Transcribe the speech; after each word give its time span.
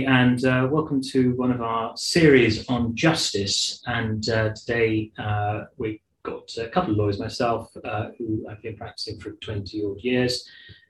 and 0.00 0.42
uh, 0.46 0.66
welcome 0.70 1.02
to 1.02 1.34
one 1.34 1.52
of 1.52 1.60
our 1.60 1.94
series 1.96 2.66
on 2.68 2.96
justice. 2.96 3.82
And 3.86 4.26
uh, 4.26 4.54
today 4.54 5.12
uh, 5.18 5.64
we've 5.76 6.00
got 6.22 6.50
a 6.56 6.68
couple 6.68 6.92
of 6.92 6.96
lawyers, 6.96 7.18
myself, 7.18 7.70
uh, 7.84 8.08
who 8.16 8.46
I've 8.48 8.62
been 8.62 8.76
practicing 8.76 9.20
for 9.20 9.32
20 9.32 9.84
odd 9.84 10.00
years, 10.00 10.48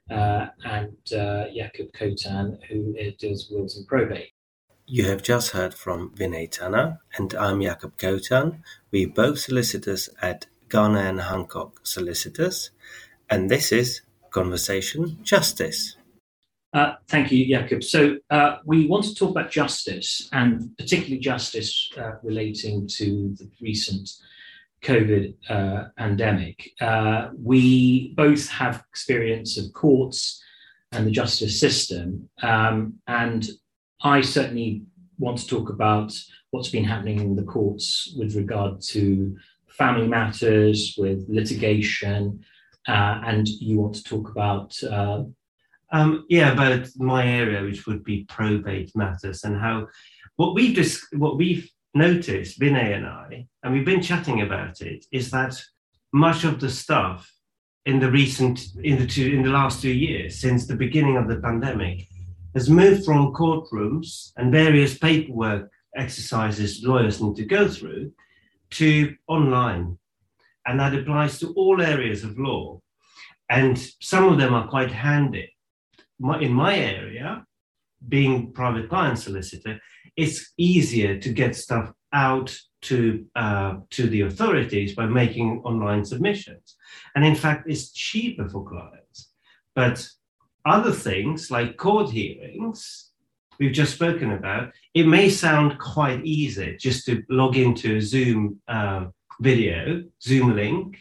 uh, 0.09 0.47
and 0.63 0.95
uh, 1.11 1.51
Jakub 1.53 1.91
Kotan, 1.91 2.57
who 2.69 2.95
deals 3.19 3.49
with 3.49 3.57
wills 3.57 3.77
and 3.77 3.85
probate. 3.87 4.31
You 4.85 5.03
have 5.05 5.21
just 5.21 5.51
heard 5.51 5.73
from 5.73 6.11
Vinay 6.11 6.49
Tanna, 6.49 7.01
and 7.17 7.33
I'm 7.33 7.59
Jakub 7.59 7.97
Kotan. 7.97 8.59
We're 8.89 9.09
both 9.09 9.39
solicitors 9.39 10.07
at 10.21 10.45
Garner 10.69 10.99
and 10.99 11.19
Hancock 11.19 11.81
Solicitors, 11.83 12.71
and 13.29 13.51
this 13.51 13.73
is 13.73 14.01
Conversation 14.29 15.19
Justice. 15.23 15.97
Uh, 16.73 16.95
thank 17.07 17.31
you, 17.31 17.45
Jakub. 17.45 17.83
So 17.83 18.17
uh, 18.31 18.57
we 18.65 18.87
want 18.87 19.05
to 19.05 19.13
talk 19.13 19.29
about 19.29 19.51
justice, 19.51 20.27
and 20.31 20.75
particularly 20.77 21.19
justice 21.19 21.89
uh, 21.97 22.13
relating 22.23 22.87
to 22.97 23.35
the 23.37 23.47
recent 23.61 24.09
COVID 24.81 25.35
uh, 25.49 25.89
pandemic. 25.97 26.71
Uh, 26.81 27.29
we 27.37 28.13
both 28.15 28.49
have 28.49 28.83
experience 28.89 29.57
of 29.57 29.71
courts 29.73 30.43
and 30.91 31.05
the 31.05 31.11
justice 31.11 31.59
system, 31.59 32.27
um, 32.41 32.95
and 33.07 33.47
I 34.01 34.21
certainly 34.21 34.81
want 35.19 35.37
to 35.39 35.47
talk 35.47 35.69
about 35.69 36.11
what's 36.49 36.69
been 36.69 36.83
happening 36.83 37.19
in 37.19 37.35
the 37.35 37.43
courts 37.43 38.15
with 38.17 38.35
regard 38.35 38.81
to 38.81 39.37
family 39.69 40.07
matters, 40.07 40.95
with 40.97 41.23
litigation, 41.29 42.43
uh, 42.87 43.21
and 43.25 43.47
you 43.47 43.79
want 43.79 43.93
to 43.95 44.03
talk 44.03 44.29
about 44.29 44.75
um, 45.93 46.25
yeah, 46.27 46.51
about 46.51 46.87
my 46.97 47.25
area, 47.25 47.63
which 47.63 47.85
would 47.85 48.03
be 48.03 48.25
probate 48.25 48.91
matters, 48.95 49.43
and 49.43 49.57
how 49.57 49.87
what 50.35 50.55
we've 50.55 50.75
dis- 50.75 51.07
what 51.13 51.37
we've 51.37 51.69
noticed, 51.93 52.59
Vinay 52.59 52.97
and 52.97 53.05
I, 53.05 53.45
and 53.61 53.73
we've 53.73 53.85
been 53.85 54.01
chatting 54.01 54.41
about 54.41 54.81
it, 54.81 55.05
is 55.11 55.29
that 55.31 55.55
much 56.11 56.43
of 56.43 56.59
the 56.59 56.69
stuff 56.69 57.31
in 57.85 57.99
the 57.99 58.09
recent 58.09 58.65
in 58.83 58.97
the 58.97 59.05
two 59.05 59.31
in 59.31 59.43
the 59.43 59.51
last 59.51 59.81
two 59.81 59.93
years 59.93 60.39
since 60.39 60.65
the 60.65 60.75
beginning 60.75 61.15
of 61.15 61.27
the 61.27 61.37
pandemic 61.37 62.07
has 62.55 62.69
moved 62.69 63.05
from 63.05 63.33
courtrooms 63.33 64.31
and 64.37 64.51
various 64.51 64.97
paperwork 64.97 65.69
exercises 65.95 66.83
lawyers 66.83 67.21
need 67.21 67.35
to 67.35 67.45
go 67.45 67.67
through 67.67 68.11
to 68.71 69.15
online. 69.27 69.97
And 70.65 70.79
that 70.79 70.95
applies 70.95 71.39
to 71.39 71.51
all 71.53 71.81
areas 71.81 72.23
of 72.23 72.39
law. 72.39 72.79
And 73.49 73.77
some 73.99 74.25
of 74.25 74.39
them 74.39 74.53
are 74.53 74.67
quite 74.67 74.91
handy 74.91 75.52
my, 76.23 76.39
in 76.39 76.53
my 76.53 76.75
area, 76.75 77.45
being 78.07 78.53
private 78.53 78.89
client 78.89 79.19
solicitor, 79.19 79.79
it's 80.15 80.53
easier 80.57 81.19
to 81.19 81.29
get 81.29 81.55
stuff 81.55 81.91
out 82.13 82.55
to 82.83 83.25
uh, 83.35 83.75
to 83.89 84.07
the 84.07 84.21
authorities 84.21 84.95
by 84.95 85.05
making 85.05 85.61
online 85.63 86.03
submissions, 86.05 86.75
and 87.15 87.25
in 87.25 87.35
fact, 87.35 87.69
it's 87.69 87.91
cheaper 87.91 88.47
for 88.47 88.67
clients. 88.67 89.31
But 89.75 90.07
other 90.65 90.91
things 90.91 91.51
like 91.51 91.77
court 91.77 92.09
hearings, 92.09 93.11
we've 93.59 93.73
just 93.73 93.93
spoken 93.93 94.31
about, 94.31 94.71
it 94.93 95.07
may 95.07 95.29
sound 95.29 95.79
quite 95.79 96.23
easy 96.25 96.77
just 96.77 97.05
to 97.07 97.23
log 97.29 97.57
into 97.57 97.97
a 97.97 98.01
Zoom 98.01 98.61
uh, 98.67 99.05
video, 99.41 100.03
Zoom 100.21 100.55
link, 100.55 100.99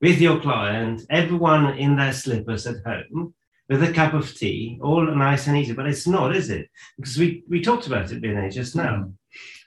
with 0.00 0.20
your 0.20 0.40
client, 0.40 1.02
everyone 1.10 1.78
in 1.78 1.96
their 1.96 2.12
slippers 2.12 2.66
at 2.66 2.82
home, 2.84 3.34
with 3.68 3.82
a 3.82 3.92
cup 3.92 4.14
of 4.14 4.34
tea, 4.34 4.78
all 4.82 5.04
nice 5.14 5.46
and 5.46 5.56
easy. 5.56 5.72
But 5.72 5.86
it's 5.86 6.06
not, 6.06 6.34
is 6.34 6.50
it? 6.50 6.68
Because 6.96 7.18
we, 7.18 7.44
we 7.48 7.60
talked 7.60 7.86
about 7.86 8.10
it, 8.10 8.22
Vinay, 8.22 8.52
just 8.52 8.74
now. 8.74 9.04
Mm. 9.04 9.12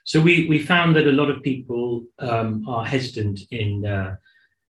So 0.04 0.20
we, 0.20 0.48
we 0.48 0.58
found 0.58 0.96
that 0.96 1.06
a 1.06 1.12
lot 1.12 1.30
of 1.30 1.42
people 1.42 2.04
um, 2.18 2.66
are 2.68 2.84
hesitant 2.84 3.40
in 3.50 3.86
uh, 3.86 4.16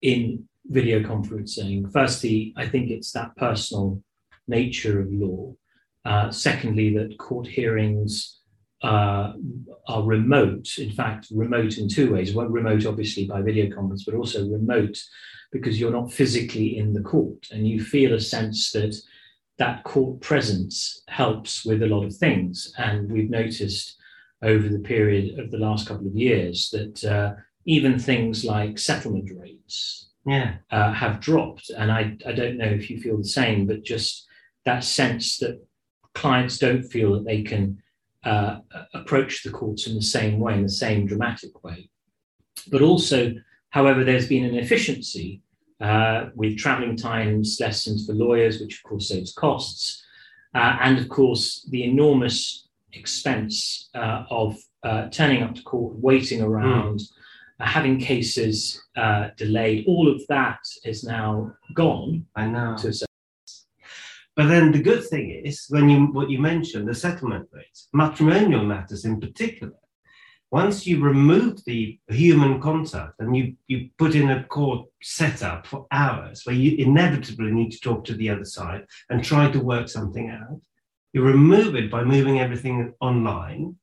in 0.02 0.48
video 0.68 1.00
conferencing. 1.00 1.92
Firstly, 1.92 2.54
I 2.58 2.68
think 2.68 2.90
it's 2.90 3.12
that 3.14 3.36
personal 3.36 4.02
nature 4.48 5.00
of 5.00 5.12
law. 5.12 5.56
Uh, 6.06 6.30
secondly, 6.30 6.96
that 6.96 7.18
court 7.18 7.48
hearings 7.48 8.40
uh, 8.84 9.34
are 9.88 10.04
remote. 10.04 10.78
In 10.78 10.92
fact, 10.92 11.28
remote 11.32 11.80
in 11.80 11.90
two 11.90 12.14
ways. 12.14 12.36
One, 12.36 12.52
remote 12.52 12.86
obviously 12.86 13.26
by 13.26 13.42
video 13.42 13.74
conference, 13.74 14.04
but 14.04 14.14
also 14.14 14.48
remote 14.48 14.98
because 15.52 15.80
you're 15.80 15.92
not 15.92 16.12
physically 16.12 16.78
in 16.78 16.94
the 16.94 17.02
court 17.02 17.48
and 17.52 17.68
you 17.68 17.84
feel 17.84 18.14
a 18.14 18.20
sense 18.20 18.72
that 18.74 18.96
that 19.58 19.84
court 19.84 20.22
presence 20.22 21.04
helps 21.08 21.66
with 21.66 21.82
a 21.82 21.88
lot 21.88 22.04
of 22.04 22.16
things. 22.16 22.74
And 22.78 23.12
we've 23.12 23.30
noticed 23.30 23.96
over 24.42 24.68
the 24.68 24.80
period 24.80 25.40
of 25.40 25.52
the 25.52 25.58
last 25.58 25.88
couple 25.88 26.08
of 26.08 26.16
years 26.16 26.70
that 26.72 27.04
uh, 27.04 27.34
even 27.66 27.98
things 27.98 28.44
like 28.44 28.78
settlement 28.78 29.32
rates 29.36 30.10
yeah. 30.26 30.56
uh, 30.72 30.92
have 30.94 31.20
dropped. 31.20 31.70
And 31.70 31.92
I, 31.92 32.18
I 32.26 32.34
don't 32.34 32.58
know 32.58 32.66
if 32.66 32.90
you 32.90 33.00
feel 33.00 33.18
the 33.18 33.24
same, 33.24 33.66
but 33.66 33.84
just 33.84 34.28
that 34.66 34.84
sense 34.84 35.38
that 35.38 35.66
clients 36.14 36.58
don't 36.58 36.84
feel 36.84 37.14
that 37.14 37.26
they 37.26 37.44
can 37.44 37.82
uh, 38.24 38.60
approach 38.94 39.44
the 39.44 39.52
courts 39.52 39.88
in 39.88 39.96
the 39.96 40.02
same 40.02 40.40
way, 40.40 40.56
in 40.56 40.64
the 40.64 40.70
same 40.70 41.06
dramatic 41.06 41.64
way. 41.64 41.90
But 42.72 42.82
also, 42.82 43.34
however, 43.70 44.04
there's 44.04 44.28
been 44.28 44.46
an 44.46 44.56
efficiency 44.56 45.42
uh, 45.82 46.30
with 46.36 46.58
travelling 46.58 46.96
times 46.96 47.58
lessened 47.60 48.06
for 48.06 48.14
lawyers, 48.14 48.60
which 48.60 48.78
of 48.78 48.84
course 48.84 49.10
saves 49.10 49.34
costs, 49.34 50.04
uh, 50.54 50.78
and 50.82 50.98
of 50.98 51.10
course 51.10 51.68
the 51.70 51.84
enormous 51.84 52.68
expense 52.94 53.90
uh, 53.94 54.24
of 54.30 54.58
uh, 54.84 55.10
turning 55.10 55.44
up 55.44 55.56
to 55.56 55.64
court, 55.64 55.96
waiting 55.96 56.42
around, 56.42 57.00
mm. 57.00 57.08
having 57.60 58.00
cases 58.00 58.82
uh, 58.96 59.30
delayed. 59.36 59.86
All 59.88 60.08
of 60.08 60.26
that 60.28 60.60
is 60.84 61.04
now 61.04 61.54
gone. 61.74 62.26
I 62.36 62.48
know. 62.48 62.78
but 64.36 64.48
then 64.48 64.72
the 64.72 64.82
good 64.82 65.04
thing 65.06 65.42
is, 65.44 65.66
when 65.70 65.90
you 65.90 66.06
what 66.08 66.30
you 66.30 66.40
mentioned, 66.40 66.88
the 66.88 66.96
settlement 66.96 67.50
rates, 67.52 67.90
matrimonial 67.94 68.64
matters 68.64 69.06
in 69.06 69.20
particular, 69.20 69.74
once 70.56 70.88
you 70.88 71.02
remove 71.02 71.54
the 71.66 72.00
human 72.08 72.62
contact 72.62 73.16
and 73.20 73.36
you, 73.36 73.54
you 73.68 73.90
put 73.98 74.16
in 74.16 74.30
a 74.30 74.46
court 74.46 74.88
setup 75.04 75.68
for 75.68 75.86
hours 75.92 76.44
where 76.46 76.56
you 76.56 76.78
inevitably 76.78 77.52
need 77.52 77.72
to 77.72 77.80
talk 77.82 78.06
to 78.06 78.14
the 78.14 78.30
other 78.30 78.46
side 78.46 78.86
and 79.10 79.22
try 79.22 79.52
to 79.52 79.60
work 79.60 79.90
something 79.90 80.30
out, 80.30 80.62
you 81.12 81.22
remove 81.22 81.76
it 81.76 81.92
by 81.92 82.06
moving 82.06 82.40
everything 82.40 82.94
online, 83.02 83.76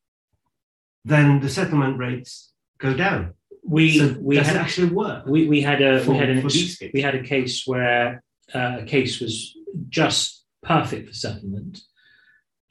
then 1.05 1.41
the 1.41 1.50
settlement 1.50 1.99
rates 1.99 2.53
go 2.78 2.94
down. 2.94 3.34
We 3.62 3.99
so 3.99 4.16
we 4.19 4.37
had, 4.38 4.56
actually 4.56 4.88
work. 4.88 5.27
We, 5.27 5.47
we 5.49 5.61
had 5.61 5.82
a 5.82 6.03
for, 6.03 6.12
we 6.12 6.16
had 6.16 6.31
an 6.31 6.50
we 6.94 7.03
had 7.03 7.15
a 7.15 7.22
case 7.22 7.65
where 7.66 8.22
uh, 8.55 8.78
a 8.81 8.84
case 8.84 9.21
was 9.21 9.55
just 9.91 10.43
perfect 10.62 11.09
for 11.09 11.15
settlement, 11.15 11.81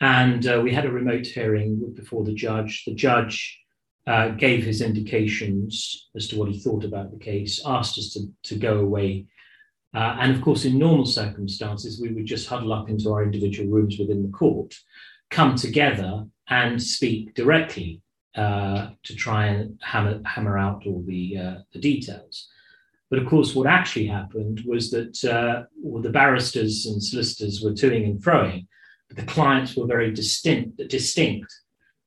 and 0.02 0.46
uh, 0.48 0.60
we 0.64 0.74
had 0.74 0.86
a 0.86 0.92
remote 0.92 1.28
hearing 1.28 1.94
before 1.96 2.26
the 2.26 2.34
judge. 2.34 2.84
The 2.86 2.96
judge 2.96 3.62
uh, 4.08 4.30
gave 4.30 4.64
his 4.64 4.82
indications 4.82 6.10
as 6.16 6.28
to 6.28 6.38
what 6.38 6.50
he 6.50 6.60
thought 6.60 6.84
about 6.84 7.12
the 7.12 7.24
case, 7.24 7.62
asked 7.66 7.98
us 7.98 8.14
to, 8.14 8.22
to 8.44 8.56
go 8.56 8.80
away. 8.80 9.26
Uh, 9.94 10.18
and 10.20 10.34
of 10.34 10.42
course, 10.42 10.66
in 10.66 10.80
normal 10.80 11.06
circumstances, 11.06 12.02
we 12.02 12.12
would 12.12 12.26
just 12.26 12.48
huddle 12.48 12.74
up 12.74 12.90
into 12.90 13.12
our 13.12 13.24
individual 13.24 13.70
rooms 13.70 13.98
within 14.00 14.24
the 14.24 14.38
court, 14.38 14.74
come 15.30 15.56
together 15.56 16.26
and 16.50 16.82
speak 16.82 17.34
directly 17.36 18.02
uh, 18.36 18.90
to 19.04 19.16
try 19.16 19.48
and 19.48 19.80
hammer, 19.84 20.22
hammer 20.26 20.58
out 20.58 20.84
all 20.88 21.04
the, 21.06 21.38
uh, 21.38 21.56
the 21.74 21.80
details. 21.80 22.48
But 23.10 23.20
of 23.20 23.28
course, 23.28 23.54
what 23.54 23.68
actually 23.68 24.08
happened 24.08 24.64
was 24.66 24.90
that 24.92 25.24
uh, 25.26 25.64
well, 25.84 26.02
the 26.02 26.10
barristers 26.10 26.86
and 26.86 27.04
solicitors 27.04 27.62
were 27.62 27.72
toing 27.72 28.06
and 28.06 28.24
froing, 28.24 28.68
but 29.10 29.18
the 29.18 29.32
clients 29.32 29.76
were 29.76 29.86
very 29.86 30.12
distinct, 30.12 30.78
distinct 30.88 31.54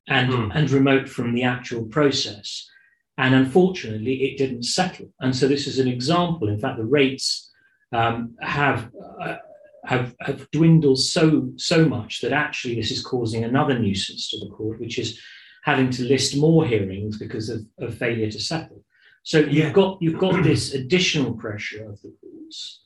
and, 0.09 0.31
mm. 0.31 0.51
and 0.55 0.71
remote 0.71 1.09
from 1.09 1.35
the 1.35 1.45
actual 1.45 1.85
process. 1.85 2.69
And 3.17 3.35
unfortunately, 3.35 4.25
it 4.25 4.39
didn't 4.39 4.65
settle. 4.65 5.07
And 5.21 5.35
so 5.35 5.47
this 5.47 5.67
is 5.67 5.79
an 5.79 5.89
example. 5.89 6.49
In 6.49 6.59
fact, 6.59 6.79
the 6.79 6.85
rates 6.85 7.51
um, 7.93 8.35
have, 8.41 8.91
uh, 9.21 9.37
have, 9.85 10.15
have 10.21 10.51
dwindled 10.51 10.99
so, 10.99 11.51
so 11.57 11.85
much 11.85 12.21
that 12.21 12.33
actually 12.33 12.75
this 12.75 12.91
is 12.91 13.05
causing 13.05 13.45
another 13.45 13.79
nuisance 13.79 14.29
to 14.31 14.41
the 14.41 14.51
court, 14.51 14.81
which 14.81 14.99
is 14.99 15.21
having 15.63 15.91
to 15.91 16.03
list 16.05 16.37
more 16.37 16.67
hearings 16.67 17.19
because 17.19 17.49
of, 17.49 17.61
of 17.79 17.97
failure 17.97 18.31
to 18.31 18.41
settle. 18.41 18.85
So 19.23 19.39
you've 19.39 19.53
yeah. 19.53 19.73
got 19.73 19.99
you've 20.03 20.19
got 20.19 20.45
this 20.45 20.75
additional 20.75 21.33
pressure 21.33 21.89
of 21.89 22.01
the 22.03 22.13
courts 22.21 22.84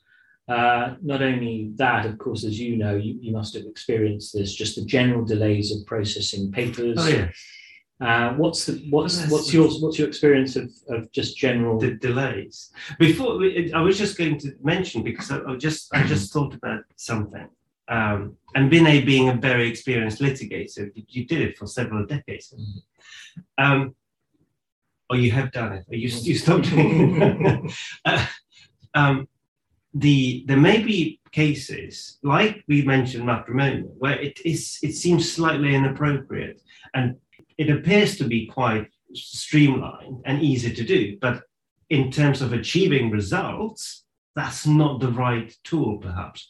uh, 0.49 0.95
not 1.03 1.23
only 1.23 1.73
that, 1.77 2.07
of 2.07 2.19
course, 2.19 2.45
as 2.45 2.59
you 2.59 2.77
know, 2.77 2.97
you, 2.97 3.19
you, 3.21 3.33
must 3.33 3.55
have 3.55 3.65
experienced 3.67 4.33
this, 4.33 4.55
just 4.55 4.77
the 4.77 4.85
general 4.85 5.25
delays 5.25 5.71
of 5.73 5.85
processing 5.87 6.51
papers. 6.51 6.97
Oh, 6.99 7.09
yeah. 7.09 7.31
Uh, 8.01 8.33
what's 8.35 8.65
the 8.65 8.87
what's 8.91 9.29
what's 9.29 9.53
your 9.53 9.69
what's 9.81 9.99
your 9.99 10.07
experience 10.07 10.55
of, 10.55 10.71
of 10.89 11.11
just 11.11 11.37
general 11.37 11.79
the 11.79 11.95
delays? 11.95 12.71
Before 12.99 13.43
I 13.75 13.81
was 13.81 13.99
just 13.99 14.17
going 14.17 14.39
to 14.39 14.53
mention 14.63 15.03
because 15.03 15.33
I, 15.33 15.41
I 15.41 15.57
just 15.57 15.93
I 15.93 16.05
just 16.05 16.33
thought 16.33 16.55
about 16.55 16.83
something. 16.95 17.49
um, 17.89 18.37
and 18.55 18.71
Vinay 18.71 19.05
being 19.05 19.29
a 19.29 19.35
very 19.35 19.69
experienced 19.69 20.21
litigator, 20.21 20.91
you 20.95 21.27
did 21.27 21.41
it 21.41 21.59
for 21.59 21.67
several 21.67 22.07
decades. 22.07 22.55
Um, 23.59 23.97
or 25.11 25.17
you 25.17 25.31
have 25.33 25.53
done 25.53 25.73
it, 25.73 25.85
or 25.89 25.97
you, 25.97 26.09
you 26.09 26.37
stopped 26.37 26.65
doing 26.71 27.21
it. 27.21 27.73
uh, 28.05 28.27
um, 28.95 29.29
the, 29.95 30.45
there 30.47 30.57
may 30.57 30.83
be 30.83 31.21
cases, 31.33 32.19
like 32.23 32.63
we 32.69 32.83
mentioned 32.83 33.27
matrimonial, 33.27 33.95
where 33.99 34.19
it, 34.19 34.41
is, 34.45 34.79
it 34.83 34.93
seems 34.93 35.31
slightly 35.31 35.75
inappropriate 35.75 36.61
and 36.95 37.17
it 37.57 37.71
appears 37.71 38.17
to 38.19 38.25
be 38.25 38.47
quite 38.47 38.89
streamlined 39.15 40.23
and 40.27 40.43
easy 40.43 40.73
to 40.73 40.85
do, 40.85 41.17
but 41.21 41.43
in 41.91 42.11
terms 42.11 42.43
of 42.43 42.53
achieving 42.53 43.11
results, 43.11 44.05
that's 44.37 44.67
not 44.67 45.01
the 45.01 45.11
right 45.11 45.53
tool, 45.65 45.99
perhaps 45.99 46.47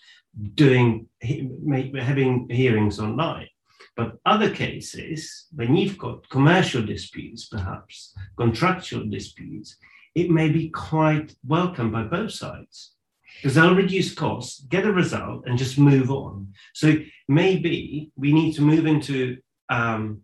doing 0.55 1.07
having 1.23 2.47
hearings 2.51 3.01
online. 3.01 3.49
But 3.97 4.19
other 4.27 4.51
cases, 4.51 5.47
when 5.55 5.75
you've 5.77 5.99
got 5.99 6.29
commercial 6.29 6.85
disputes, 6.85 7.47
perhaps 7.47 8.15
contractual 8.37 9.07
disputes, 9.09 9.77
it 10.15 10.31
may 10.31 10.51
be 10.51 10.69
quite 10.71 11.35
welcome 11.47 11.91
by 11.91 12.03
both 12.05 12.33
sides 12.33 12.93
because 13.41 13.55
they'll 13.55 13.75
reduce 13.75 14.15
costs, 14.15 14.61
get 14.69 14.85
a 14.85 14.93
result, 14.93 15.45
and 15.47 15.57
just 15.57 15.79
move 15.79 16.11
on. 16.11 16.53
So 16.75 16.97
maybe 17.29 18.11
we 18.17 18.33
need 18.33 18.55
to 18.55 18.63
move 18.63 18.87
into 18.87 19.39
um, 19.69 20.23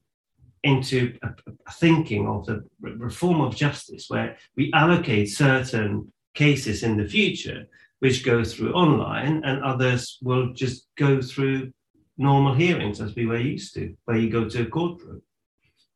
into 0.63 1.17
a, 1.23 1.29
a 1.67 1.73
thinking 1.73 2.27
of 2.27 2.47
the 2.47 2.65
reform 2.81 3.41
of 3.41 3.55
justice 3.55 4.07
where 4.09 4.39
we 4.57 4.73
allocate 4.73 5.29
certain 5.29 6.11
cases 6.35 6.83
in 6.83 6.97
the 6.97 7.07
future 7.07 7.67
which 8.01 8.25
go 8.25 8.45
through 8.45 8.73
online, 8.75 9.43
and 9.45 9.65
others 9.65 10.19
will 10.21 10.53
just 10.53 10.89
go 10.97 11.23
through 11.23 11.73
normal 12.19 12.53
hearings 12.53 13.01
as 13.01 13.15
we 13.15 13.25
were 13.25 13.39
used 13.39 13.73
to, 13.75 13.97
where 14.05 14.19
you 14.19 14.29
go 14.29 14.47
to 14.47 14.63
a 14.63 14.67
courtroom. 14.67 15.23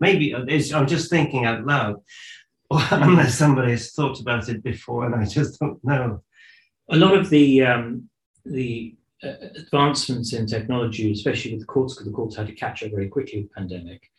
Maybe 0.01 0.33
uh, 0.33 0.47
I'm 0.75 0.87
just 0.87 1.11
thinking 1.11 1.45
out 1.45 1.67
loud, 1.67 1.97
unless 2.71 3.37
somebody 3.37 3.73
has 3.73 3.93
thought 3.93 4.21
about 4.21 4.49
it 4.49 4.63
before, 4.63 5.05
and 5.05 5.15
I 5.15 5.27
just 5.27 5.61
don't 5.61 5.85
know. 5.85 6.23
A 6.91 6.97
lot 6.97 7.15
of 7.15 7.31
the 7.31 7.63
um, 7.63 8.09
the 8.45 8.97
uh, 9.23 9.35
advancements 9.57 10.33
in 10.33 10.47
technology, 10.47 11.13
especially 11.13 11.53
with 11.53 11.61
the 11.61 11.67
courts, 11.67 11.95
because 11.95 12.07
the 12.07 12.17
courts 12.17 12.37
had 12.37 12.47
to 12.47 12.55
catch 12.55 12.83
up 12.83 12.91
very 12.91 13.09
quickly 13.09 13.41
with 13.41 13.49
the 13.49 13.55
pandemic, 13.55 14.11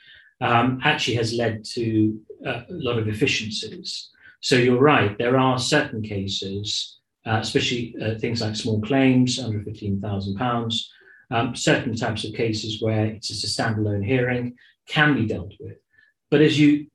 um, 0.42 0.80
actually 0.83 1.16
has 1.16 1.33
led 1.33 1.63
to 1.63 2.19
uh, 2.45 2.62
a 2.69 2.74
lot 2.88 3.00
of 3.00 3.07
efficiencies. 3.07 4.10
So 4.42 4.56
you're 4.56 4.80
right, 4.80 5.18
there 5.18 5.38
are 5.38 5.57
certain 5.57 6.01
cases 6.01 7.00
uh, 7.25 7.39
especially 7.42 7.95
uh, 8.01 8.18
things 8.18 8.42
like 8.42 8.56
small 8.56 8.81
claims 8.81 9.39
under 9.39 9.60
£15,000. 9.60 10.83
Um, 11.31 11.56
certain 11.56 11.95
types 11.95 12.24
of 12.24 12.33
cases 12.33 12.81
where 12.81 13.06
it's 13.06 13.27
just 13.27 13.44
a 13.44 13.62
standalone 13.62 14.04
hearing 14.04 14.56
can 14.88 15.13
be 15.13 15.27
dealt 15.27 15.54
with. 15.60 15.77
But 16.31 16.42
as 16.42 16.60
you 16.60 16.88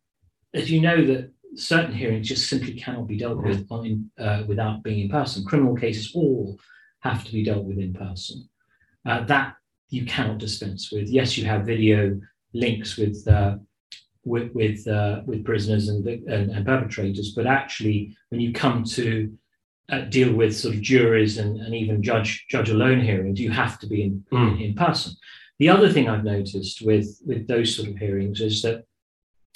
as 0.53 0.71
you 0.71 0.81
know 0.81 1.05
that 1.07 1.31
certain 1.57 1.95
hearings 1.95 2.29
just 2.29 2.49
simply 2.49 2.75
cannot 2.75 3.07
be 3.07 3.17
dealt 3.17 3.43
with 3.43 3.67
on, 3.71 4.11
uh, 4.19 4.43
without 4.47 4.83
being 4.83 5.01
in 5.01 5.09
person. 5.09 5.45
Criminal 5.45 5.77
cases 5.77 6.13
all 6.15 6.59
have 7.01 7.25
to 7.25 7.33
be 7.33 7.45
dealt 7.45 7.65
with 7.65 7.79
in 7.79 7.93
person. 7.93 8.49
Uh, 9.07 9.25
that 9.25 9.55
you 9.91 10.07
cannot 10.07 10.39
dispense 10.39 10.91
with. 10.91 11.09
Yes, 11.09 11.37
you 11.37 11.45
have 11.45 11.67
video 11.67 12.19
links 12.53 12.97
with 12.97 13.27
uh, 13.29 13.57
with 14.25 14.53
with, 14.55 14.87
uh, 14.89 15.21
with 15.27 15.45
prisoners 15.45 15.89
and, 15.89 16.07
and, 16.07 16.51
and 16.51 16.67
perpetrators, 16.67 17.33
but 17.33 17.47
actually, 17.47 18.17
when 18.31 18.41
you 18.41 18.53
come 18.53 18.85
to 18.85 19.33
uh, 19.91 20.01
deal 20.01 20.33
with 20.33 20.57
sort 20.57 20.75
of 20.75 20.81
juries 20.81 21.37
and, 21.39 21.61
and 21.61 21.75
even 21.75 22.03
judge 22.03 22.47
judge 22.49 22.71
alone 22.71 23.01
hearings, 23.01 23.39
you 23.39 23.51
have 23.51 23.79
to 23.81 23.87
be 23.87 24.03
in, 24.05 24.25
mm. 24.33 24.65
in 24.65 24.75
person. 24.75 25.13
The 25.59 25.69
other 25.69 25.93
thing 25.93 26.09
I've 26.09 26.25
noticed 26.25 26.83
with 26.83 27.21
with 27.25 27.47
those 27.47 27.75
sort 27.75 27.89
of 27.89 27.99
hearings 27.99 28.41
is 28.41 28.63
that 28.63 28.85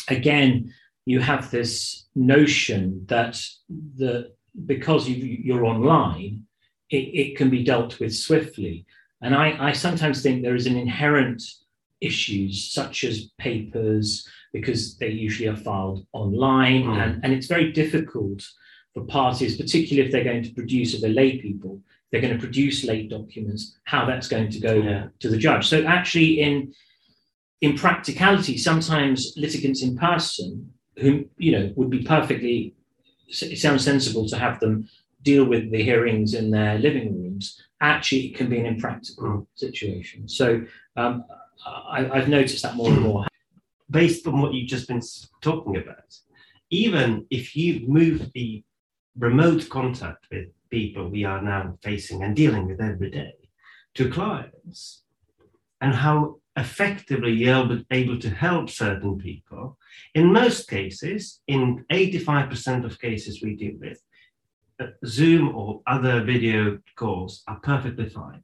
again 0.09 0.73
you 1.09 1.21
have 1.21 1.51
this 1.51 2.07
notion 2.15 3.05
that 3.07 3.41
the 3.97 4.31
because 4.67 5.09
you, 5.09 5.57
are 5.57 5.65
online, 5.65 6.43
it, 6.91 6.97
it, 6.97 7.37
can 7.37 7.49
be 7.49 7.65
dealt 7.65 7.99
with 8.01 8.15
swiftly. 8.15 8.85
And 9.23 9.35
I, 9.35 9.69
I 9.69 9.73
sometimes 9.73 10.23
think 10.23 10.43
there 10.43 10.55
is 10.55 10.67
an 10.67 10.77
inherent 10.77 11.43
issues 12.01 12.73
such 12.73 13.05
as 13.05 13.31
papers 13.39 14.29
because 14.53 14.99
they 14.99 15.09
usually 15.09 15.49
are 15.49 15.57
filed 15.57 16.07
online 16.13 16.85
mm. 16.85 17.03
and, 17.03 17.25
and 17.25 17.33
it's 17.33 17.47
very 17.47 17.73
difficult 17.73 18.45
for 18.93 19.05
parties, 19.05 19.57
particularly 19.57 20.07
if 20.07 20.13
they're 20.13 20.25
going 20.25 20.43
to 20.43 20.55
produce, 20.55 20.93
if 20.93 21.01
they're 21.01 21.11
lay 21.11 21.39
people, 21.39 21.81
they're 22.11 22.21
going 22.21 22.35
to 22.35 22.41
produce 22.41 22.85
late 22.85 23.09
documents, 23.09 23.79
how 23.85 24.05
that's 24.05 24.29
going 24.29 24.51
to 24.51 24.61
go 24.61 24.75
yeah. 24.75 25.07
to 25.21 25.29
the 25.31 25.39
judge. 25.39 25.69
So 25.69 25.85
actually, 25.85 26.41
in 26.41 26.75
in 27.61 27.77
practicality, 27.77 28.57
sometimes 28.57 29.33
litigants 29.37 29.83
in 29.83 29.97
person, 29.97 30.73
who 31.01 31.25
you 31.37 31.53
know 31.53 31.73
would 31.77 31.91
be 31.91 32.03
perfectly, 32.03 32.75
it 33.29 33.59
sounds 33.59 33.85
sensible 33.85 34.29
to 34.29 34.39
have 34.39 34.61
them 34.61 34.89
deal 35.23 35.45
with 35.45 35.71
the 35.71 35.83
hearings 35.83 36.35
in 36.35 36.51
their 36.51 36.79
living 36.79 37.23
rooms. 37.23 37.61
Actually, 37.81 38.27
it 38.27 38.37
can 38.37 38.49
be 38.49 38.59
an 38.59 38.67
impractical 38.67 39.29
mm. 39.29 39.47
situation. 39.55 40.29
So 40.29 40.63
um, 40.97 41.25
I, 41.67 42.09
I've 42.11 42.29
noticed 42.29 42.63
that 42.63 42.77
more 42.77 42.91
and 42.91 43.01
more. 43.01 43.27
Based 43.91 44.27
on 44.27 44.43
what 44.43 44.53
you've 44.53 44.69
just 44.69 44.87
been 44.87 45.01
talking 45.41 45.77
about, 45.79 46.15
even 46.69 47.27
if 47.31 47.57
you 47.57 47.89
move 47.89 48.31
the 48.35 48.63
remote 49.17 49.69
contact 49.71 50.27
with 50.31 50.49
people 50.71 51.09
we 51.09 51.25
are 51.25 51.43
now 51.43 51.77
facing 51.83 52.23
and 52.23 52.37
dealing 52.37 52.67
with 52.67 52.81
every 52.81 53.11
day 53.11 53.35
to 53.95 54.11
clients 54.11 55.03
and 55.81 55.95
how 55.95 56.37
effectively 56.59 57.47
able 57.47 58.19
to 58.19 58.31
help 58.31 58.69
certain 58.69 59.19
people. 59.19 59.79
In 60.15 60.33
most 60.33 60.69
cases, 60.69 61.41
in 61.47 61.85
85% 61.91 62.85
of 62.85 63.01
cases 63.01 63.43
we 63.43 63.57
deal 63.57 63.77
with, 63.81 64.01
uh, 64.81 64.87
Zoom 65.07 65.55
or 65.55 65.83
other 65.87 66.23
video 66.23 66.79
calls 66.97 67.43
are 67.49 67.61
perfectly 67.61 68.09
fine. 68.09 68.43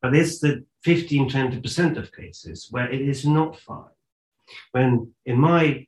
But 0.00 0.14
it's 0.14 0.38
the 0.38 0.64
15, 0.84 1.30
20% 1.30 1.96
of 1.96 2.12
cases 2.12 2.68
where 2.70 2.90
it 2.90 3.00
is 3.00 3.26
not 3.26 3.58
fine. 3.58 3.96
When 4.72 5.12
in 5.26 5.38
my 5.38 5.86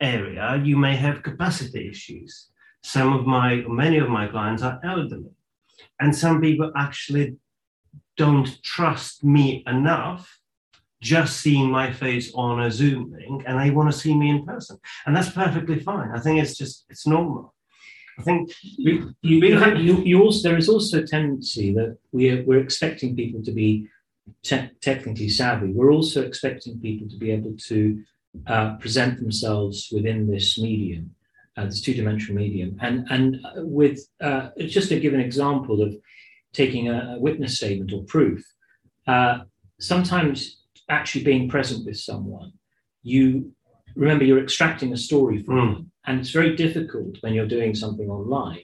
area, 0.00 0.60
you 0.64 0.76
may 0.76 0.96
have 0.96 1.22
capacity 1.22 1.88
issues 1.88 2.50
some 2.82 3.12
of 3.12 3.26
my, 3.26 3.62
many 3.68 3.98
of 3.98 4.08
my 4.08 4.26
clients 4.26 4.62
are 4.62 4.80
elderly. 4.84 5.30
And 6.00 6.16
some 6.16 6.40
people 6.40 6.72
actually 6.76 7.36
don't 8.16 8.62
trust 8.62 9.24
me 9.24 9.62
enough 9.66 10.39
just 11.02 11.40
seeing 11.40 11.70
my 11.70 11.92
face 11.92 12.32
on 12.34 12.62
a 12.62 12.70
Zoom 12.70 13.12
link 13.12 13.42
and 13.46 13.58
they 13.58 13.70
want 13.70 13.90
to 13.90 13.98
see 13.98 14.14
me 14.14 14.30
in 14.30 14.44
person. 14.44 14.78
And 15.06 15.16
that's 15.16 15.30
perfectly 15.30 15.78
fine. 15.78 16.10
I 16.14 16.20
think 16.20 16.42
it's 16.42 16.56
just, 16.56 16.84
it's 16.90 17.06
normal. 17.06 17.54
I 18.18 18.22
think 18.22 18.52
you, 18.62 19.14
you, 19.22 19.58
have, 19.58 19.80
you, 19.80 19.96
you 20.02 20.22
also, 20.22 20.48
there 20.48 20.58
is 20.58 20.68
also 20.68 20.98
a 20.98 21.06
tendency 21.06 21.72
that 21.72 21.96
we're, 22.12 22.44
we're 22.44 22.60
expecting 22.60 23.16
people 23.16 23.42
to 23.44 23.52
be 23.52 23.88
te- 24.42 24.70
technically 24.82 25.30
savvy. 25.30 25.72
We're 25.72 25.92
also 25.92 26.22
expecting 26.22 26.80
people 26.80 27.08
to 27.08 27.16
be 27.16 27.30
able 27.30 27.56
to 27.68 28.02
uh, 28.46 28.76
present 28.76 29.18
themselves 29.18 29.88
within 29.90 30.30
this 30.30 30.58
medium 30.58 31.14
uh, 31.56 31.66
this 31.66 31.80
two-dimensional 31.80 32.40
medium. 32.40 32.76
And 32.80 33.06
and 33.10 33.40
with 33.56 34.06
uh, 34.20 34.50
just 34.58 34.88
to 34.90 35.00
give 35.00 35.14
an 35.14 35.20
example 35.20 35.82
of 35.82 35.94
taking 36.52 36.88
a, 36.88 37.16
a 37.16 37.20
witness 37.20 37.56
statement 37.56 37.92
or 37.92 38.02
proof, 38.04 38.42
uh, 39.06 39.40
sometimes 39.78 40.59
actually 40.90 41.24
being 41.24 41.48
present 41.48 41.86
with 41.86 41.96
someone, 41.96 42.52
you 43.02 43.52
remember 43.94 44.24
you're 44.24 44.42
extracting 44.42 44.92
a 44.92 44.96
story 44.96 45.42
from 45.42 45.54
mm. 45.54 45.74
them, 45.74 45.90
and 46.06 46.20
it's 46.20 46.30
very 46.30 46.56
difficult 46.56 47.16
when 47.22 47.32
you're 47.34 47.46
doing 47.46 47.74
something 47.74 48.08
online 48.10 48.62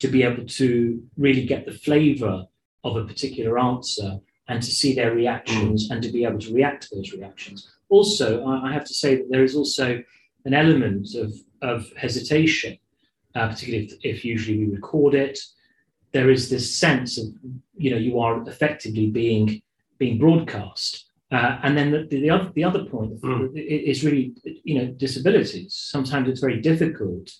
to 0.00 0.08
be 0.08 0.22
able 0.22 0.46
to 0.46 1.02
really 1.16 1.46
get 1.46 1.64
the 1.64 1.72
flavour 1.72 2.46
of 2.84 2.96
a 2.96 3.04
particular 3.04 3.58
answer 3.58 4.18
and 4.48 4.62
to 4.62 4.70
see 4.70 4.94
their 4.94 5.14
reactions 5.14 5.88
mm. 5.88 5.92
and 5.92 6.02
to 6.02 6.10
be 6.10 6.24
able 6.24 6.38
to 6.38 6.54
react 6.54 6.88
to 6.88 6.96
those 6.96 7.12
reactions. 7.12 7.68
Also, 7.88 8.44
I 8.46 8.72
have 8.72 8.84
to 8.84 8.94
say 8.94 9.16
that 9.16 9.30
there 9.30 9.44
is 9.44 9.54
also 9.54 10.02
an 10.44 10.54
element 10.54 11.14
of 11.14 11.32
of 11.62 11.90
hesitation, 11.96 12.78
uh, 13.34 13.48
particularly 13.48 13.86
if, 13.86 13.92
if 14.02 14.24
usually 14.24 14.58
we 14.58 14.74
record 14.74 15.14
it. 15.14 15.38
There 16.12 16.30
is 16.30 16.48
this 16.48 16.76
sense 16.76 17.18
of, 17.18 17.26
you 17.76 17.90
know, 17.90 17.96
you 17.96 18.20
are 18.20 18.42
effectively 18.48 19.08
being 19.10 19.62
being 19.98 20.18
broadcast. 20.18 21.05
Uh, 21.32 21.58
and 21.64 21.76
then 21.76 21.90
the, 21.90 22.06
the, 22.08 22.30
other 22.30 22.50
the 22.54 22.62
other 22.62 22.84
point 22.84 23.20
mm. 23.20 23.50
is 23.56 24.04
really 24.04 24.32
you 24.42 24.78
know 24.78 24.86
disabilities. 24.92 25.74
Sometimes 25.74 26.28
it's 26.28 26.40
very 26.40 26.60
difficult 26.60 27.30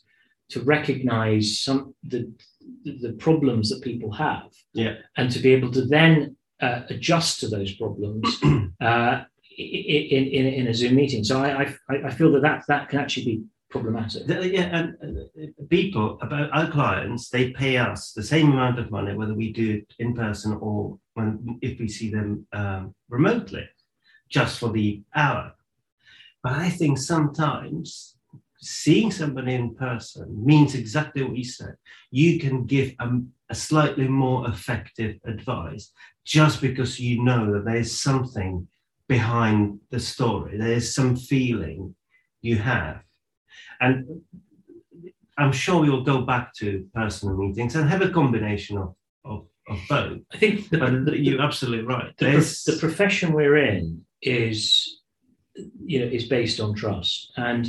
to 0.50 0.60
recognize 0.62 1.60
some 1.60 1.94
the 2.02 2.32
the 2.84 3.14
problems 3.18 3.70
that 3.70 3.82
people 3.82 4.12
have, 4.12 4.50
yeah, 4.72 4.94
and 5.16 5.30
to 5.30 5.38
be 5.38 5.52
able 5.52 5.70
to 5.70 5.84
then 5.84 6.36
uh, 6.60 6.80
adjust 6.90 7.40
to 7.40 7.48
those 7.48 7.74
problems 7.74 8.40
uh, 8.80 9.22
in, 9.56 10.24
in 10.24 10.46
in 10.46 10.66
a 10.66 10.74
Zoom 10.74 10.96
meeting. 10.96 11.22
So 11.22 11.40
I, 11.40 11.76
I 11.88 12.06
I 12.06 12.10
feel 12.10 12.32
that 12.32 12.42
that 12.42 12.64
that 12.66 12.88
can 12.88 12.98
actually 12.98 13.24
be 13.24 13.44
problematic. 13.70 14.24
Yeah, 14.28 14.68
and 14.72 14.96
uh, 15.00 15.46
people 15.68 16.18
about 16.22 16.50
our 16.52 16.70
clients, 16.70 17.28
they 17.28 17.50
pay 17.50 17.76
us 17.76 18.12
the 18.12 18.22
same 18.22 18.52
amount 18.52 18.78
of 18.78 18.90
money 18.90 19.14
whether 19.14 19.34
we 19.34 19.52
do 19.52 19.76
it 19.76 19.94
in 19.98 20.14
person 20.14 20.58
or 20.60 20.98
when 21.14 21.58
if 21.62 21.78
we 21.78 21.88
see 21.88 22.10
them 22.10 22.46
um, 22.52 22.94
remotely, 23.08 23.68
just 24.28 24.58
for 24.58 24.70
the 24.70 25.02
hour. 25.14 25.52
But 26.42 26.52
I 26.52 26.70
think 26.70 26.98
sometimes 26.98 28.16
seeing 28.58 29.10
somebody 29.10 29.54
in 29.54 29.74
person 29.74 30.44
means 30.44 30.74
exactly 30.74 31.22
what 31.22 31.36
you 31.36 31.44
said. 31.44 31.76
You 32.10 32.38
can 32.38 32.64
give 32.64 32.94
a, 33.00 33.08
a 33.50 33.54
slightly 33.54 34.08
more 34.08 34.48
effective 34.48 35.16
advice 35.24 35.92
just 36.24 36.60
because 36.60 36.98
you 36.98 37.22
know 37.22 37.52
that 37.52 37.64
there 37.64 37.76
is 37.76 38.00
something 38.00 38.66
behind 39.08 39.80
the 39.90 40.00
story. 40.00 40.56
There 40.58 40.72
is 40.72 40.94
some 40.94 41.16
feeling 41.16 41.94
you 42.42 42.56
have. 42.56 43.02
And 43.80 44.22
I'm 45.38 45.52
sure 45.52 45.84
you'll 45.84 46.02
go 46.04 46.22
back 46.22 46.54
to 46.54 46.88
personal 46.94 47.36
meetings 47.36 47.76
and 47.76 47.88
have 47.88 48.02
a 48.02 48.08
combination 48.10 48.78
of, 48.78 48.94
of, 49.24 49.46
of 49.68 49.78
both. 49.88 50.18
I 50.32 50.38
think 50.38 50.70
the, 50.70 50.78
the- 51.04 51.18
you're 51.18 51.42
absolutely 51.42 51.84
right. 51.84 52.16
the, 52.16 52.26
the 52.66 52.78
profession 52.78 53.32
we're 53.32 53.56
in 53.58 54.05
is 54.22 55.00
you 55.84 56.00
know 56.00 56.06
is 56.06 56.24
based 56.28 56.60
on 56.60 56.74
trust 56.74 57.32
and 57.36 57.68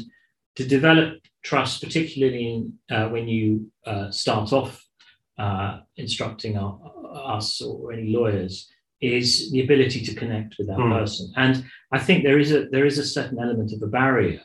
to 0.56 0.66
develop 0.66 1.20
trust 1.44 1.82
particularly 1.82 2.54
in, 2.54 2.74
uh, 2.96 3.08
when 3.10 3.28
you 3.28 3.72
uh, 3.86 4.10
start 4.12 4.52
off 4.52 4.84
uh, 5.38 5.80
instructing 5.98 6.58
our, 6.58 6.80
us 7.14 7.62
or 7.62 7.94
any 7.94 8.10
lawyers 8.12 8.68
is 9.00 9.52
the 9.52 9.62
ability 9.62 10.04
to 10.04 10.14
connect 10.16 10.56
with 10.58 10.68
that 10.68 10.76
Hmm. 10.78 10.92
person 10.92 11.32
and 11.38 11.64
i 11.92 12.00
think 12.00 12.24
there 12.24 12.40
is 12.40 12.52
a 12.52 12.66
there 12.70 12.86
is 12.86 12.98
a 12.98 13.06
certain 13.06 13.40
element 13.40 13.72
of 13.72 13.82
a 13.84 13.88
barrier 13.88 14.42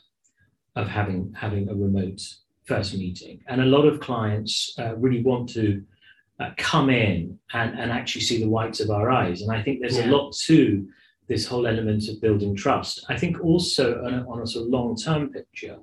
of 0.77 0.87
having 0.89 1.33
having 1.35 1.69
a 1.69 1.75
remote 1.75 2.21
first 2.67 2.95
meeting 2.95 3.41
and 3.49 3.61
a 3.61 3.65
lot 3.77 3.87
of 3.87 3.99
clients 4.01 4.75
uh, 4.79 4.95
really 4.97 5.23
want 5.23 5.49
to 5.49 5.83
uh, 6.41 6.51
come 6.57 6.91
in 6.91 7.39
and, 7.55 7.79
and 7.81 7.91
actually 7.91 8.21
see 8.21 8.39
the 8.41 8.49
whites 8.49 8.81
of 8.81 8.91
our 8.91 9.11
eyes 9.11 9.41
and 9.43 9.51
i 9.51 9.63
think 9.63 9.81
there's 9.81 9.99
Yeah. 9.99 10.11
a 10.11 10.13
lot 10.17 10.33
to 10.49 10.87
this 11.33 11.47
whole 11.47 11.67
element 11.67 12.03
of 12.11 12.21
building 12.21 12.55
trust. 12.55 12.95
I 13.09 13.17
think 13.17 13.35
also 13.43 13.85
on 14.05 14.13
a, 14.15 14.21
on 14.33 14.43
a 14.43 14.47
sort 14.47 14.65
of 14.67 14.71
long 14.71 14.91
term 14.97 15.23
picture, 15.39 15.79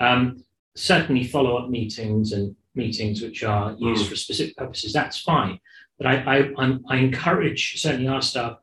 um, 0.00 0.44
certainly 0.74 1.24
follow 1.24 1.56
up 1.56 1.70
meetings 1.70 2.32
and 2.32 2.54
meetings 2.74 3.22
which 3.22 3.42
are 3.44 3.68
used 3.78 4.04
Mm. 4.06 4.08
for 4.10 4.16
specific 4.16 4.54
purposes, 4.56 4.92
that's 4.92 5.18
fine. 5.20 5.58
But 5.98 6.06
I, 6.12 6.14
I, 6.34 6.36
I'm, 6.62 6.72
encourage 6.90 7.80
certainly 7.80 8.08
our 8.08 8.22
staff 8.22 8.58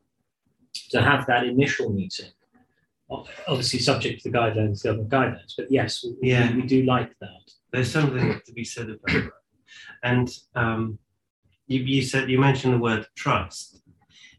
to 0.93 1.01
have 1.01 1.25
that 1.27 1.43
initial 1.45 1.87
meeting. 1.91 2.31
Obviously, 3.47 3.79
subject 3.79 4.21
to 4.21 4.29
the 4.29 4.37
guidelines, 4.37 4.83
government 4.83 5.09
guidelines, 5.09 5.53
but 5.57 5.67
yes, 5.71 6.03
we, 6.03 6.09
we- 6.21 6.29
Yeah. 6.31 6.55
we, 6.55 6.61
do 6.75 6.83
like 6.83 7.11
that. 7.21 7.43
there's 7.71 7.91
something 7.91 8.39
to 8.45 8.51
be 8.53 8.63
said 8.63 8.87
about 8.89 9.05
that. 9.07 9.31
And 10.03 10.27
um, 10.55 10.99
you, 11.67 11.79
you 11.95 12.01
said 12.03 12.29
you 12.29 12.39
mentioned 12.39 12.73
the 12.75 12.77
word 12.89 13.03
trust. 13.15 13.81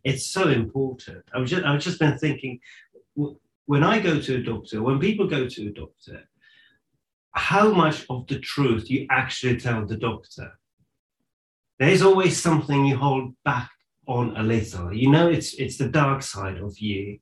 It's 0.04 0.26
so 0.26 0.48
important. 0.48 1.24
I 1.34 1.38
was 1.38 1.50
just 1.50 1.64
I 1.64 1.74
was 1.74 1.84
just 1.84 1.98
been 1.98 2.18
thinking 2.18 2.60
when 3.66 3.84
I 3.84 4.00
go 4.00 4.20
to 4.20 4.34
a 4.36 4.42
doctor, 4.42 4.82
when 4.82 4.98
people 4.98 5.26
go 5.26 5.48
to 5.48 5.68
a 5.68 5.70
doctor, 5.70 6.28
how 7.32 7.70
much 7.70 8.04
of 8.10 8.26
the 8.26 8.40
truth 8.40 8.90
you 8.90 9.06
actually 9.10 9.58
tell 9.58 9.86
the 9.86 9.96
doctor? 9.96 10.58
There's 11.78 12.02
always 12.02 12.40
something 12.40 12.84
you 12.84 12.96
hold 12.96 13.34
back 13.44 13.70
on 14.06 14.36
a 14.36 14.42
little. 14.42 14.92
You 14.92 15.10
know, 15.10 15.28
it's 15.28 15.54
it's 15.54 15.78
the 15.78 15.88
dark 15.88 16.22
side 16.22 16.58
of 16.58 16.78
you, 16.78 17.18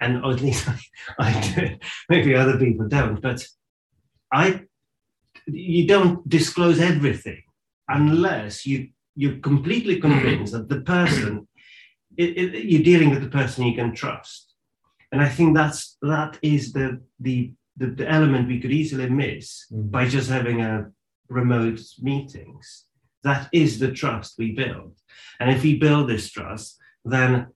and 0.00 0.24
at 0.24 0.42
least 0.42 0.68
I, 0.68 0.78
I 1.18 1.54
do. 1.54 1.76
Maybe 2.08 2.34
other 2.34 2.58
people 2.58 2.88
don't, 2.88 3.22
but 3.22 3.46
I 4.32 4.62
you 5.46 5.86
don't 5.86 6.28
disclose 6.28 6.80
everything 6.80 7.42
unless 7.88 8.66
you 8.66 8.88
you're 9.14 9.38
completely 9.38 9.96
hmm. 9.96 10.02
convinced 10.02 10.52
that 10.52 10.68
the 10.68 10.80
person 10.80 11.46
it, 12.16 12.36
it, 12.36 12.64
you're 12.64 12.82
dealing 12.82 13.10
with 13.10 13.22
the 13.22 13.28
person 13.28 13.66
you 13.66 13.74
can 13.74 13.94
trust. 13.94 14.54
And 15.10 15.20
i 15.20 15.28
think 15.28 15.54
that's 15.54 15.98
that 16.02 16.38
is 16.42 16.72
the 16.72 17.00
the 17.20 17.52
the, 17.76 17.86
the 17.86 18.08
element 18.10 18.48
we 18.48 18.60
could 18.60 18.72
easily 18.72 19.08
miss 19.08 19.66
mm. 19.72 19.90
by 19.90 20.06
just 20.06 20.28
having 20.28 20.60
a 20.60 20.90
remote 21.28 21.80
meetings. 22.00 22.84
That 23.24 23.48
is 23.52 23.78
the 23.78 23.92
trust 23.92 24.34
we 24.36 24.52
build. 24.52 24.98
And 25.40 25.50
if 25.50 25.62
we 25.62 25.78
build 25.78 26.08
this 26.08 26.30
trust 26.30 26.78
then 27.04 27.48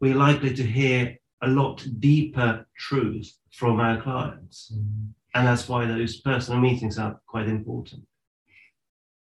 we're 0.00 0.14
likely 0.14 0.52
to 0.54 0.64
hear 0.64 1.16
a 1.42 1.48
lot 1.48 1.86
deeper 1.98 2.66
truth 2.76 3.32
from 3.52 3.80
our 3.80 4.00
clients. 4.00 4.72
Mm. 4.74 5.12
And 5.34 5.46
that's 5.46 5.68
why 5.68 5.86
those 5.86 6.20
personal 6.20 6.60
meetings 6.60 6.98
are 6.98 7.20
quite 7.26 7.48
important. 7.48 8.02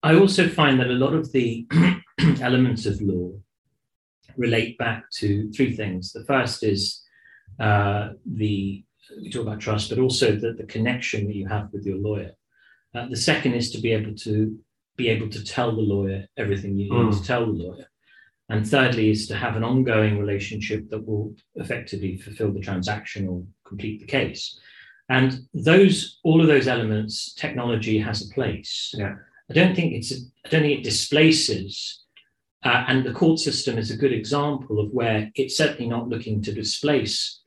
I 0.01 0.15
also 0.15 0.49
find 0.49 0.79
that 0.79 0.87
a 0.87 0.93
lot 0.93 1.13
of 1.13 1.31
the 1.31 1.65
elements 2.41 2.85
of 2.85 3.01
law 3.01 3.31
relate 4.37 4.77
back 4.77 5.09
to 5.19 5.51
three 5.51 5.75
things. 5.75 6.11
The 6.11 6.25
first 6.25 6.63
is 6.63 7.01
uh, 7.59 8.09
the 8.25 8.83
we 9.21 9.29
talk 9.29 9.43
about 9.43 9.59
trust, 9.59 9.89
but 9.89 9.99
also 9.99 10.35
the, 10.35 10.53
the 10.53 10.63
connection 10.63 11.27
that 11.27 11.35
you 11.35 11.47
have 11.47 11.69
with 11.73 11.85
your 11.85 11.97
lawyer. 11.97 12.31
Uh, 12.95 13.07
the 13.09 13.17
second 13.17 13.53
is 13.53 13.71
to 13.71 13.81
be 13.81 13.91
able 13.91 14.15
to 14.15 14.57
be 14.95 15.09
able 15.09 15.29
to 15.29 15.43
tell 15.43 15.75
the 15.75 15.81
lawyer 15.81 16.25
everything 16.37 16.77
you 16.77 16.89
need 16.89 16.91
Mm. 16.91 17.17
to 17.19 17.23
tell 17.27 17.45
the 17.45 17.51
lawyer. 17.51 17.87
And 18.49 18.67
thirdly 18.67 19.09
is 19.09 19.27
to 19.27 19.35
have 19.35 19.55
an 19.55 19.63
ongoing 19.63 20.19
relationship 20.19 20.89
that 20.89 21.05
will 21.05 21.35
effectively 21.55 22.17
fulfill 22.17 22.51
the 22.53 22.59
transaction 22.59 23.27
or 23.27 23.43
complete 23.67 23.99
the 24.01 24.05
case. 24.05 24.59
And 25.09 25.39
those, 25.53 26.19
all 26.23 26.41
of 26.41 26.47
those 26.47 26.67
elements, 26.67 27.33
technology 27.33 27.97
has 27.99 28.21
a 28.21 28.33
place. 28.33 28.93
Yeah. 28.97 29.15
I 29.49 29.53
don't 29.53 29.75
think 29.75 29.93
it's, 29.93 30.13
I 30.45 30.49
don't 30.49 30.61
think 30.61 30.79
it 30.79 30.83
displaces. 30.83 32.02
Uh, 32.63 32.86
and 32.88 33.05
the 33.05 33.12
court 33.12 33.39
system 33.39 33.77
is 33.77 33.91
a 33.91 33.98
good 33.98 34.13
example 34.13 34.79
of 34.79 34.91
where 34.91 35.29
it's 35.36 35.58
certainly 35.58 35.89
not 35.89 36.08
looking 36.08 36.41
to 36.41 36.53
displace 36.53 37.41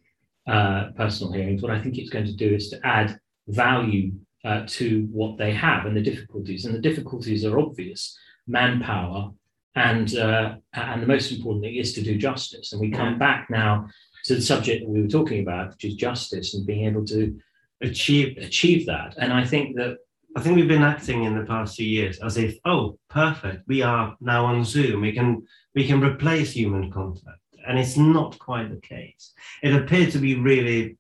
uh, 0.46 0.90
personal 0.96 1.32
hearings. 1.32 1.62
What 1.62 1.72
I 1.72 1.80
think 1.80 1.96
it's 1.96 2.10
going 2.10 2.26
to 2.26 2.36
do 2.36 2.54
is 2.54 2.68
to 2.70 2.80
add 2.86 3.18
value 3.48 4.12
uh, 4.44 4.64
to 4.66 5.08
what 5.10 5.38
they 5.38 5.52
have 5.52 5.86
and 5.86 5.96
the 5.96 6.02
difficulties. 6.02 6.64
And 6.64 6.74
the 6.74 6.80
difficulties 6.80 7.44
are 7.44 7.58
obvious: 7.58 8.16
manpower, 8.46 9.32
and 9.74 10.16
uh, 10.16 10.56
and 10.72 11.02
the 11.02 11.06
most 11.06 11.32
important 11.32 11.64
thing 11.64 11.76
is 11.76 11.94
to 11.94 12.02
do 12.02 12.16
justice. 12.16 12.72
And 12.72 12.80
we 12.80 12.90
come 12.90 13.18
back 13.18 13.48
now 13.50 13.88
to 14.24 14.34
the 14.34 14.42
subject 14.42 14.82
that 14.82 14.88
we 14.88 15.02
were 15.02 15.08
talking 15.08 15.42
about, 15.42 15.70
which 15.70 15.84
is 15.84 15.94
justice 15.94 16.54
and 16.54 16.66
being 16.66 16.86
able 16.86 17.04
to 17.06 17.38
achieve 17.80 18.36
achieve 18.38 18.86
that. 18.86 19.14
And 19.18 19.32
I 19.32 19.44
think 19.44 19.76
that 19.76 19.96
I 20.36 20.40
think 20.40 20.56
we've 20.56 20.68
been 20.68 20.82
acting 20.82 21.24
in 21.24 21.34
the 21.34 21.46
past 21.46 21.76
few 21.76 21.86
years 21.88 22.18
as 22.18 22.36
if, 22.36 22.58
oh, 22.66 22.98
perfect, 23.08 23.66
we 23.66 23.80
are 23.80 24.14
now 24.20 24.44
on 24.44 24.64
Zoom. 24.64 25.00
We 25.00 25.12
can 25.12 25.46
we 25.74 25.86
can 25.86 26.02
replace 26.04 26.52
human 26.52 26.92
contact, 26.92 27.40
and 27.66 27.78
it's 27.78 27.96
not 27.96 28.38
quite 28.38 28.68
the 28.70 28.80
case. 28.86 29.32
It 29.62 29.74
appeared 29.74 30.10
to 30.12 30.18
be 30.18 30.34
really 30.34 30.98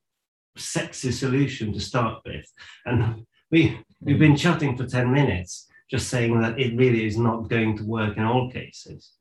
sexy 0.56 1.12
solution 1.12 1.74
to 1.74 1.80
start 1.80 2.22
with, 2.24 2.46
and 2.86 3.26
we 3.50 3.78
we've 4.00 4.18
been 4.18 4.36
chatting 4.36 4.74
for 4.74 4.86
ten 4.86 5.12
minutes, 5.12 5.68
just 5.90 6.08
saying 6.08 6.40
that 6.40 6.58
it 6.58 6.74
really 6.74 7.04
is 7.06 7.18
not 7.18 7.50
going 7.50 7.76
to 7.76 7.84
work 7.84 8.16
in 8.16 8.24
all 8.24 8.50
cases. 8.50 9.12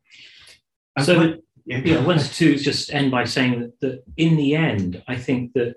And 0.96 1.06
So- 1.06 1.20
when- 1.20 1.42
yeah, 1.68 1.82
yeah, 1.84 2.06
one 2.06 2.20
to 2.20 2.56
just 2.58 2.94
end 2.94 3.10
by 3.10 3.26
saying 3.26 3.60
that, 3.60 3.80
that 3.82 4.04
in 4.18 4.38
the 4.38 4.56
end, 4.56 5.04
I 5.08 5.16
think 5.18 5.54
that 5.54 5.76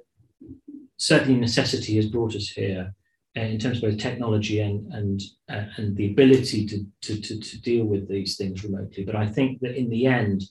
certainly 0.99 1.41
necessity 1.41 1.97
has 1.97 2.07
brought 2.07 2.35
us 2.37 2.49
here 2.51 2.95
in 3.41 3.59
terms 3.59 3.77
of 3.79 3.91
both 3.91 3.99
technology 3.99 4.61
and 4.61 4.93
and 4.93 5.21
uh, 5.51 5.65
and 5.77 5.97
the 5.97 6.11
ability 6.11 6.67
to, 6.67 6.85
to 7.03 7.21
to 7.21 7.41
to 7.41 7.61
deal 7.61 7.85
with 7.85 8.09
these 8.09 8.37
things 8.37 8.65
remotely. 8.65 9.05
But 9.05 9.17
I 9.17 9.27
think 9.27 9.61
that 9.61 9.77
in 9.77 9.89
the 9.91 10.07
end, 10.07 10.43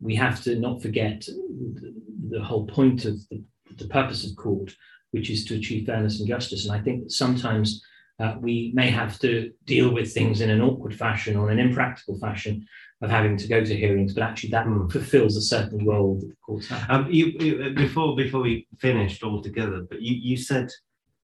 we 0.00 0.14
have 0.16 0.42
to 0.42 0.56
not 0.56 0.82
forget 0.82 1.20
the, 1.26 1.94
the 2.30 2.42
whole 2.42 2.66
point 2.66 3.04
of 3.04 3.14
the, 3.28 3.42
the 3.76 3.88
purpose 3.88 4.24
of 4.28 4.36
court, 4.36 4.74
which 5.10 5.30
is 5.30 5.44
to 5.46 5.56
achieve 5.56 5.86
fairness 5.86 6.18
and 6.18 6.28
justice. 6.28 6.66
And 6.66 6.74
I 6.78 6.82
think 6.82 7.04
that 7.04 7.12
sometimes 7.12 7.82
uh, 8.20 8.34
we 8.40 8.72
may 8.74 8.90
have 8.90 9.18
to 9.20 9.52
deal 9.64 9.92
with 9.92 10.12
things 10.12 10.40
in 10.40 10.50
an 10.50 10.60
awkward 10.60 10.94
fashion 10.94 11.36
or 11.36 11.50
an 11.50 11.58
impractical 11.58 12.18
fashion 12.18 12.66
of 13.00 13.10
having 13.10 13.36
to 13.36 13.46
go 13.46 13.64
to 13.64 13.76
hearings, 13.76 14.12
but 14.12 14.24
actually 14.24 14.50
that 14.50 14.66
Hmm. 14.66 14.88
fulfills 14.88 15.36
a 15.36 15.40
certain 15.40 15.86
role 15.86 16.18
that 16.20 16.26
the 16.26 16.36
courts 16.44 16.66
have. 16.68 16.90
Um, 16.90 17.12
you, 17.12 17.26
you 17.38 17.70
before 17.74 18.16
before 18.16 18.40
we 18.40 18.66
finished 18.78 19.22
altogether, 19.22 19.86
but 19.88 20.02
you, 20.02 20.14
you 20.14 20.36
said 20.36 20.68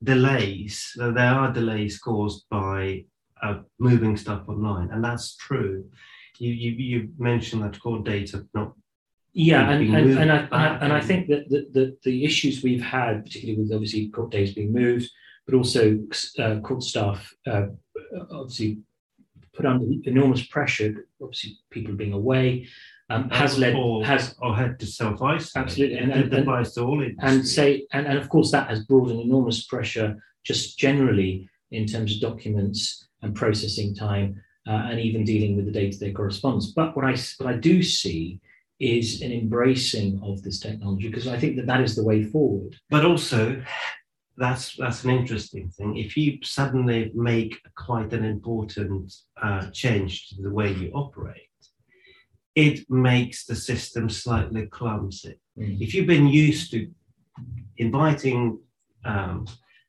delays. 0.03 0.93
There 0.95 1.17
are 1.17 1.51
delays 1.53 1.99
caused 1.99 2.45
by 2.49 3.05
uh, 3.41 3.59
moving 3.79 4.17
stuff 4.17 4.43
online, 4.47 4.89
and 4.91 5.03
that's 5.03 5.35
true. 5.35 5.85
You 6.37 6.53
you, 6.53 6.71
you 6.71 7.09
mentioned 7.17 7.63
that 7.63 7.79
court 7.79 8.03
data 8.03 8.47
not 8.53 8.73
Yeah, 9.33 9.69
and, 9.69 9.95
and, 9.95 10.17
and, 10.17 10.31
I, 10.31 10.37
and, 10.37 10.53
I, 10.53 10.67
and 10.83 10.93
I 10.93 11.01
think 11.01 11.27
that 11.29 11.49
the, 11.49 11.67
the, 11.71 11.97
the 12.03 12.25
issues 12.25 12.63
we've 12.63 12.83
had, 12.83 13.23
particularly 13.23 13.61
with 13.61 13.73
obviously 13.73 14.09
court 14.09 14.31
days 14.31 14.53
being 14.53 14.73
moved, 14.73 15.09
but 15.45 15.55
also 15.55 15.99
uh, 16.39 16.59
court 16.59 16.83
staff 16.83 17.33
uh, 17.47 17.67
obviously 18.31 18.79
put 19.53 19.65
under 19.65 19.85
enormous 20.05 20.45
pressure, 20.47 21.07
obviously 21.21 21.57
people 21.69 21.93
being 21.93 22.13
away, 22.13 22.67
um, 23.11 23.29
has 23.29 23.57
led, 23.57 23.75
or, 23.75 24.03
has 24.05 24.35
or 24.41 24.55
had 24.55 24.79
to 24.79 24.85
self 24.85 25.21
isolate. 25.21 25.63
Absolutely, 25.65 25.97
and- 25.97 26.11
and, 26.11 26.33
and- 26.33 26.77
all 26.77 27.03
and 27.19 27.47
say 27.47 27.85
and, 27.93 28.07
and 28.07 28.17
of 28.17 28.29
course 28.29 28.51
that 28.51 28.69
has 28.69 28.85
brought 28.85 29.09
an 29.11 29.19
enormous 29.19 29.65
pressure 29.65 30.09
just 30.43 30.77
generally 30.77 31.49
in 31.71 31.85
terms 31.85 32.15
of 32.15 32.21
documents 32.21 33.07
and 33.21 33.35
processing 33.35 33.93
time, 33.95 34.41
uh, 34.67 34.81
and 34.89 34.99
even 34.99 35.23
dealing 35.23 35.55
with 35.55 35.65
the 35.65 35.71
day-to-day 35.71 36.11
correspondence. 36.11 36.67
But 36.79 36.95
what 36.95 37.05
I 37.05 37.15
what 37.37 37.53
I 37.53 37.57
do 37.57 37.83
see 37.83 38.39
is 38.79 39.21
an 39.21 39.31
embracing 39.31 40.19
of 40.23 40.41
this 40.41 40.59
technology 40.59 41.07
because 41.07 41.27
I 41.27 41.37
think 41.37 41.55
that 41.57 41.67
that 41.67 41.81
is 41.81 41.95
the 41.95 42.03
way 42.03 42.23
forward. 42.23 42.75
But 42.89 43.05
also, 43.05 43.61
that's 44.37 44.75
that's 44.75 45.03
an 45.03 45.11
interesting 45.11 45.69
thing. 45.69 45.97
If 45.97 46.17
you 46.17 46.39
suddenly 46.43 47.11
make 47.13 47.53
quite 47.77 48.11
an 48.13 48.25
important 48.25 49.13
uh, 49.41 49.69
change 49.71 50.29
to 50.29 50.41
the 50.41 50.49
way 50.59 50.73
you 50.73 50.91
operate, 50.93 51.50
it 52.55 52.89
makes 52.89 53.45
the 53.45 53.55
system 53.55 54.09
slightly 54.09 54.67
clumsy. 54.67 55.39
Mm. 55.57 55.81
If 55.81 55.93
you've 55.93 56.07
been 56.07 56.27
used 56.27 56.71
to 56.71 56.89
inviting 57.77 58.59
um, 59.05 59.47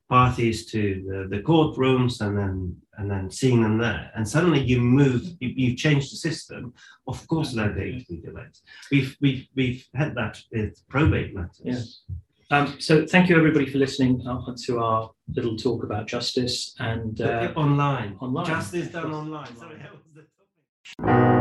parties 0.09 0.67
to 0.67 1.03
the, 1.09 1.37
the 1.37 1.43
courtrooms 1.43 2.21
and 2.21 2.37
then 2.37 2.77
and 2.99 3.11
then 3.11 3.31
seeing 3.31 3.63
them 3.63 3.79
there. 3.79 4.11
And 4.15 4.29
suddenly 4.29 4.61
you 4.61 4.79
move, 4.79 5.23
you, 5.41 5.49
you 5.49 5.75
change 5.75 6.11
the 6.11 6.17
system. 6.17 6.75
Of 7.07 7.27
course, 7.27 7.53
there 7.53 7.71
are 7.71 7.75
going 7.75 8.01
to 8.01 8.07
be 8.07 8.21
delays. 8.21 8.63
We've 8.91 9.17
we've 9.23 9.49
we've 9.57 9.87
had 9.95 10.15
that 10.17 10.39
with 10.53 10.87
probate 10.89 11.35
matters. 11.35 11.61
Yes. 11.65 12.03
Um, 12.51 12.79
so 12.79 13.07
thank 13.07 13.31
you 13.31 13.37
everybody 13.39 13.65
for 13.65 13.79
listening 13.79 14.21
to 14.67 14.79
our 14.79 15.11
little 15.35 15.57
talk 15.57 15.85
about 15.85 16.07
justice 16.07 16.75
and 16.79 17.19
uh, 17.23 17.53
online. 17.57 18.17
Online. 18.21 18.45
Justice 18.45 18.89
done 18.89 19.15
online. 19.15 19.57
Sorry, 19.57 21.32